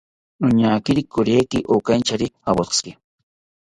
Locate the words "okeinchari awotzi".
1.75-2.91